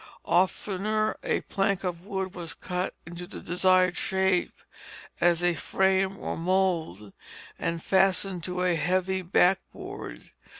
Oftener 0.25 1.15
a 1.23 1.41
plank 1.41 1.83
of 1.83 2.07
wood 2.07 2.33
was 2.33 2.55
cut 2.55 2.95
into 3.05 3.27
the 3.27 3.39
desired 3.39 3.95
shape 3.95 4.51
as 5.19 5.43
a 5.43 5.53
frame 5.53 6.17
or 6.17 6.35
mould, 6.35 7.13
and 7.59 7.83
fastened 7.83 8.43
to 8.45 8.63
a 8.63 8.73
heavy 8.73 9.21
backboard. 9.21 10.31